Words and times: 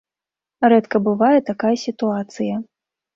Рэдка 0.71 1.01
бывае 1.07 1.39
такая 1.49 1.73
сітуацыя. 1.85 2.55